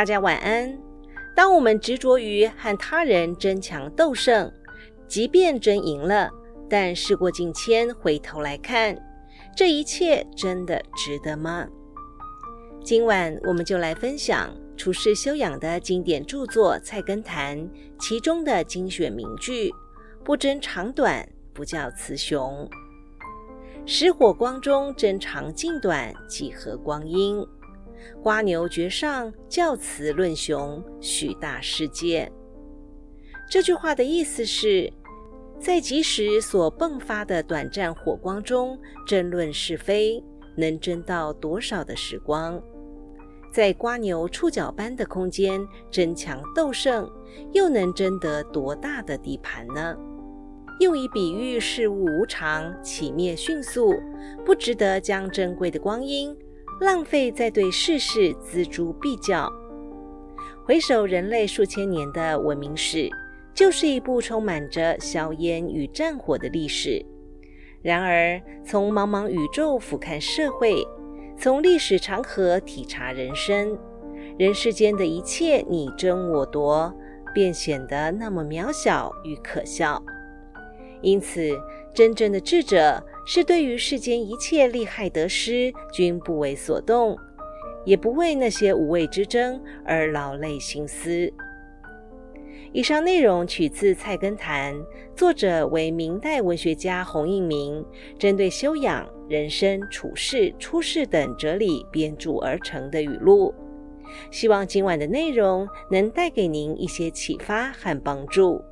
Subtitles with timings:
[0.00, 0.78] 大家晚安。
[1.36, 4.50] 当我们执着于和他人争强斗胜，
[5.06, 6.30] 即便争赢了，
[6.70, 8.96] 但事过境迁，回头来看，
[9.54, 11.68] 这一切真的值得吗？
[12.82, 17.58] 今晚我们就来分享处世修养的经典著作《菜根谭》
[17.98, 19.70] 其中的精选名句
[20.24, 22.66] ：“不争长短，不叫雌雄；
[23.84, 27.46] 使火光中争长竞短，几何光阴？
[28.22, 32.30] 瓜牛绝上，教雌论雄，许大世界。”
[33.50, 34.92] 这句话的意思是，
[35.58, 40.22] 在即时所迸发的短暂火光中争论是非，
[40.56, 42.62] 能争到多少的时光？
[43.52, 45.60] 在瓜牛触角般的空间
[45.90, 47.10] 争强斗胜，
[47.52, 49.96] 又能争得多大的地盘呢？
[50.78, 54.00] 用以比喻事物无常、起灭迅速，
[54.46, 56.34] 不值得将珍贵的光阴
[56.80, 59.52] 浪费在对世事锱铢必较。
[60.64, 63.10] 回首人类数千年的文明史，
[63.52, 67.04] 就是一部充满着硝烟与战火的历史。
[67.82, 70.82] 然而，从茫茫宇宙俯瞰社会，
[71.36, 73.78] 从历史长河体察人生，
[74.38, 76.94] 人世间的一切你争我夺，
[77.34, 80.02] 便显得那么渺小与可笑。
[81.02, 81.50] 因此，
[81.92, 87.16] 真正的智者是对于世间一切利害得失均不为所动，
[87.84, 91.32] 也不为那些无谓之争而劳累心思。
[92.72, 94.74] 以上内容取自《菜根谭》，
[95.16, 97.84] 作者为明代文学家洪应明，
[98.16, 103.52] 针对修养、人生处世、出世等哲理编著而成的语录。
[104.30, 108.62] 希望今晚的内容能带给您一些启发和帮助。